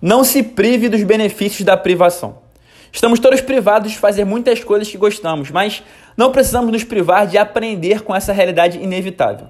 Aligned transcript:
Não 0.00 0.22
se 0.24 0.42
prive 0.42 0.88
dos 0.88 1.02
benefícios 1.02 1.64
da 1.64 1.76
privação. 1.76 2.38
Estamos 2.92 3.18
todos 3.18 3.40
privados 3.40 3.92
de 3.92 3.98
fazer 3.98 4.24
muitas 4.24 4.62
coisas 4.62 4.88
que 4.88 4.96
gostamos, 4.96 5.50
mas 5.50 5.82
não 6.16 6.30
precisamos 6.30 6.72
nos 6.72 6.84
privar 6.84 7.26
de 7.26 7.38
aprender 7.38 8.02
com 8.02 8.14
essa 8.14 8.32
realidade 8.32 8.78
inevitável. 8.78 9.48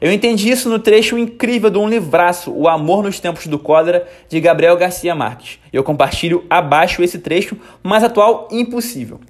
Eu 0.00 0.12
entendi 0.12 0.48
isso 0.50 0.68
no 0.68 0.78
trecho 0.78 1.18
incrível 1.18 1.70
de 1.70 1.78
um 1.78 1.88
livraço, 1.88 2.52
O 2.52 2.68
Amor 2.68 3.02
nos 3.02 3.18
Tempos 3.18 3.48
do 3.48 3.58
Cólera, 3.58 4.06
de 4.28 4.40
Gabriel 4.40 4.76
Garcia 4.76 5.14
Marques. 5.14 5.58
Eu 5.72 5.82
compartilho 5.82 6.44
abaixo 6.48 7.02
esse 7.02 7.18
trecho 7.18 7.56
mais 7.82 8.04
atual 8.04 8.48
impossível. 8.52 9.20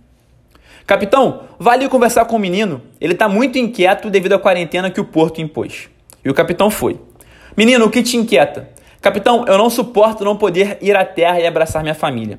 Capitão, 0.87 1.45
vale 1.59 1.89
conversar 1.89 2.27
com 2.27 2.37
o 2.37 2.39
menino. 2.39 2.83
Ele 3.01 3.15
está 3.15 3.29
muito 3.29 3.59
inquieto 3.59 4.11
devido 4.11 4.35
à 4.35 4.39
quarentena 4.39 4.91
que 4.91 5.01
o 5.01 5.05
Porto 5.05 5.41
impôs. 5.41 5.89
E 6.23 6.31
o 6.31 6.35
capitão 6.35 6.71
foi. 6.71 7.01
Menino, 7.57 7.87
o 7.87 7.91
que 7.91 8.03
te 8.03 8.17
inquieta? 8.17 8.69
Capitão, 9.01 9.45
eu 9.47 9.57
não 9.57 9.71
suporto 9.71 10.25
não 10.25 10.37
poder 10.37 10.79
ir 10.81 10.97
à 10.97 11.05
terra 11.05 11.41
e 11.41 11.47
abraçar 11.47 11.83
minha 11.83 11.95
família. 11.95 12.39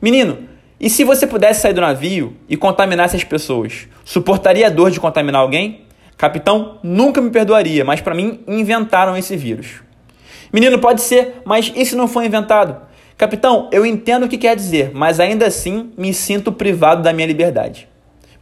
Menino, 0.00 0.48
e 0.80 0.88
se 0.88 1.04
você 1.04 1.26
pudesse 1.26 1.60
sair 1.60 1.74
do 1.74 1.80
navio 1.80 2.36
e 2.48 2.56
contaminasse 2.56 3.14
as 3.14 3.24
pessoas, 3.24 3.86
suportaria 4.04 4.66
a 4.66 4.70
dor 4.70 4.90
de 4.90 4.98
contaminar 4.98 5.42
alguém? 5.42 5.82
Capitão, 6.16 6.78
nunca 6.82 7.20
me 7.20 7.30
perdoaria, 7.30 7.84
mas 7.84 8.00
para 8.00 8.14
mim 8.14 8.40
inventaram 8.46 9.16
esse 9.16 9.36
vírus. 9.36 9.82
Menino, 10.52 10.78
pode 10.78 11.02
ser, 11.02 11.42
mas 11.44 11.66
se 11.66 11.94
não 11.94 12.08
foi 12.08 12.26
inventado? 12.26 12.76
Capitão, 13.16 13.68
eu 13.70 13.86
entendo 13.86 14.26
o 14.26 14.28
que 14.28 14.38
quer 14.38 14.56
dizer, 14.56 14.90
mas 14.94 15.20
ainda 15.20 15.46
assim 15.46 15.92
me 15.96 16.12
sinto 16.12 16.50
privado 16.50 17.02
da 17.02 17.12
minha 17.12 17.26
liberdade. 17.26 17.88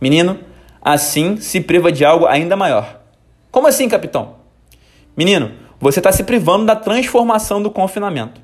Menino, 0.01 0.39
assim 0.81 1.37
se 1.37 1.61
priva 1.61 1.93
de 1.93 2.05
algo 2.05 2.27
ainda 2.27 2.57
maior. 2.57 3.01
Como 3.51 3.67
assim, 3.67 3.89
capitão? 3.89 4.37
Menino, 5.17 5.53
você 5.81 5.99
está 5.99 6.13
se 6.13 6.23
privando 6.25 6.67
da 6.67 6.77
transformação 6.77 7.63
do 7.63 7.71
confinamento. 7.71 8.41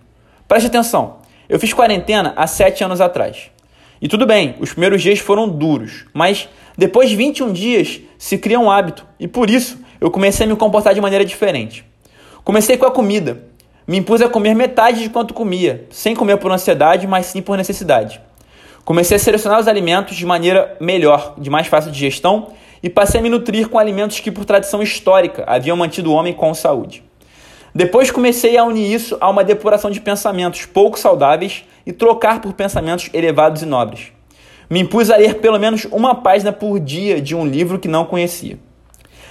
Preste 0.49 0.69
atenção, 0.69 1.19
eu 1.49 1.61
fiz 1.61 1.73
quarentena 1.73 2.33
há 2.35 2.47
sete 2.47 2.83
anos 2.83 3.01
atrás. 3.01 3.51
E 4.01 4.09
tudo 4.09 4.27
bem, 4.27 4.55
os 4.59 4.71
primeiros 4.71 5.03
dias 5.03 5.19
foram 5.19 5.49
duros, 5.49 6.07
mas 6.15 6.49
depois 6.77 7.11
de 7.11 7.17
21 7.17 7.53
dias 7.53 8.01
se 8.19 8.39
cria 8.39 8.59
um 8.59 8.71
hábito 8.71 9.07
e 9.21 9.29
por 9.29 9.51
isso 9.51 9.79
eu 10.01 10.11
comecei 10.11 10.47
a 10.47 10.49
me 10.49 10.57
comportar 10.57 10.95
de 10.95 11.01
maneira 11.01 11.25
diferente. 11.25 11.85
Comecei 12.43 12.77
com 12.77 12.87
a 12.87 12.91
comida. 12.91 13.43
Me 13.87 13.99
impus 13.99 14.21
a 14.21 14.29
comer 14.29 14.55
metade 14.55 15.03
de 15.03 15.11
quanto 15.11 15.33
comia, 15.33 15.87
sem 15.91 16.15
comer 16.15 16.39
por 16.39 16.51
ansiedade, 16.51 17.07
mas 17.07 17.27
sim 17.27 17.41
por 17.41 17.57
necessidade. 17.57 18.21
Comecei 18.85 19.17
a 19.17 19.21
selecionar 19.21 19.61
os 19.61 19.69
alimentos 19.69 20.17
de 20.17 20.27
maneira 20.27 20.77
melhor, 20.81 21.35
de 21.39 21.51
mais 21.51 21.67
fácil 21.67 21.91
digestão, 21.91 22.49
e 22.83 22.91
passei 22.91 23.21
a 23.21 23.23
me 23.23 23.29
nutrir 23.29 23.69
com 23.69 23.79
alimentos 23.79 24.21
que, 24.21 24.31
por 24.31 24.45
tradição 24.45 24.83
histórica, 24.83 25.45
haviam 25.47 25.77
mantido 25.77 26.11
o 26.11 26.15
homem 26.15 26.33
com 26.33 26.53
saúde. 26.53 27.06
Depois 27.77 28.11
comecei 28.11 28.57
a 28.57 28.65
unir 28.65 28.91
isso 28.91 29.19
a 29.21 29.29
uma 29.29 29.45
depuração 29.45 29.91
de 29.91 30.01
pensamentos 30.01 30.65
pouco 30.65 30.99
saudáveis 30.99 31.63
e 31.85 31.93
trocar 31.93 32.41
por 32.41 32.55
pensamentos 32.55 33.11
elevados 33.13 33.61
e 33.61 33.67
nobres. 33.67 34.13
Me 34.71 34.81
impus 34.81 35.11
a 35.11 35.17
ler 35.19 35.35
pelo 35.41 35.59
menos 35.59 35.85
uma 35.93 36.15
página 36.15 36.55
por 36.55 36.81
dia 36.81 37.21
de 37.21 37.35
um 37.35 37.47
livro 37.47 37.79
que 37.79 37.87
não 37.87 38.07
conhecia. 38.07 38.59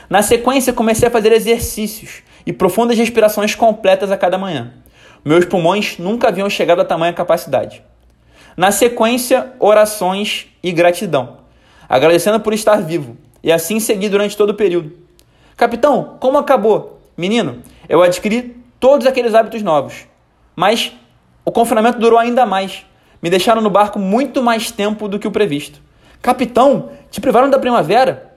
Na 0.07 0.21
sequência, 0.21 0.71
comecei 0.71 1.07
a 1.07 1.11
fazer 1.11 1.31
exercícios 1.31 2.21
e 2.45 2.53
profundas 2.53 2.95
respirações 2.99 3.55
completas 3.55 4.11
a 4.11 4.17
cada 4.17 4.37
manhã. 4.37 4.73
Meus 5.25 5.45
pulmões 5.45 5.97
nunca 5.97 6.27
haviam 6.27 6.47
chegado 6.47 6.81
a 6.81 6.85
tamanha 6.85 7.13
capacidade. 7.13 7.81
Na 8.55 8.71
sequência, 8.71 9.53
orações 9.59 10.49
e 10.61 10.71
gratidão, 10.71 11.37
agradecendo 11.89 12.39
por 12.39 12.53
estar 12.53 12.75
vivo, 12.75 13.17
e 13.41 13.51
assim 13.51 13.79
segui 13.79 14.07
durante 14.07 14.37
todo 14.37 14.51
o 14.51 14.55
período. 14.55 14.91
Capitão, 15.57 16.17
como 16.19 16.37
acabou? 16.37 16.94
Menino, 17.17 17.61
eu 17.87 18.01
adquiri 18.01 18.57
todos 18.79 19.07
aqueles 19.07 19.33
hábitos 19.33 19.61
novos, 19.61 20.05
mas 20.55 20.91
o 21.45 21.51
confinamento 21.51 21.99
durou 21.99 22.19
ainda 22.19 22.45
mais. 22.45 22.85
Me 23.21 23.29
deixaram 23.29 23.61
no 23.61 23.69
barco 23.69 23.97
muito 23.97 24.43
mais 24.43 24.69
tempo 24.69 25.07
do 25.07 25.17
que 25.17 25.27
o 25.27 25.31
previsto. 25.31 25.79
Capitão, 26.21 26.89
te 27.09 27.21
privaram 27.21 27.49
da 27.49 27.57
primavera? 27.57 28.33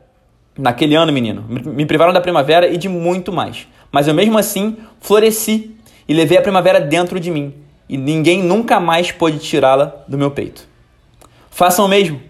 Naquele 0.57 0.95
ano, 0.95 1.13
menino, 1.13 1.45
me 1.49 1.87
privaram 1.87 2.13
da 2.13 2.21
primavera 2.21 2.69
e 2.69 2.77
de 2.77 2.89
muito 2.89 3.33
mais. 3.33 3.67
Mas 3.91 4.07
eu 4.07 4.15
mesmo 4.15 4.39
assim 4.39 4.77
floresci 5.01 5.77
e 6.07 6.15
levei 6.15 6.39
a 6.39 6.43
primavera 6.43 6.81
dentro 6.81 7.19
de 7.19 7.31
mim. 7.31 7.55
E 7.89 7.97
ninguém 7.97 8.43
nunca 8.43 8.79
mais 8.79 9.11
pôde 9.11 9.39
tirá-la 9.39 10.05
do 10.07 10.19
meu 10.19 10.31
peito. 10.31 10.69
Façam 11.51 11.87
o 11.87 11.89
mesmo. 11.89 12.21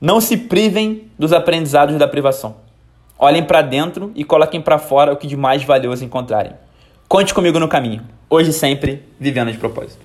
Não 0.00 0.20
se 0.20 0.36
privem 0.36 1.10
dos 1.18 1.32
aprendizados 1.32 1.96
da 1.96 2.06
privação. 2.06 2.56
Olhem 3.18 3.42
para 3.42 3.62
dentro 3.62 4.12
e 4.14 4.24
coloquem 4.24 4.60
para 4.60 4.78
fora 4.78 5.12
o 5.12 5.16
que 5.16 5.26
de 5.26 5.36
mais 5.36 5.64
valioso 5.64 6.04
encontrarem. 6.04 6.52
Conte 7.08 7.32
comigo 7.32 7.58
no 7.58 7.66
caminho. 7.66 8.02
Hoje 8.28 8.52
sempre, 8.52 9.02
vivendo 9.18 9.50
de 9.50 9.56
propósito. 9.56 10.04